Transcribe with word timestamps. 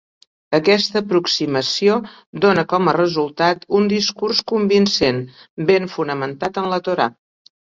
Aquesta 0.59 0.95
aproximació 1.01 1.97
dóna 2.47 2.63
com 2.73 2.89
a 2.93 2.97
resultat 2.99 3.69
un 3.81 3.87
discurs 3.93 4.43
convincent, 4.55 5.23
ben 5.71 5.89
fonamentat 5.99 6.63
en 6.65 6.73
la 6.75 6.83
Torà. 6.91 7.09